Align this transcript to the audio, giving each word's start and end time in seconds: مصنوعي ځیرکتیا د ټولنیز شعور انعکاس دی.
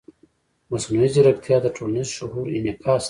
مصنوعي 0.71 1.09
ځیرکتیا 1.15 1.57
د 1.61 1.67
ټولنیز 1.77 2.07
شعور 2.17 2.45
انعکاس 2.57 2.97
دی. 2.97 2.97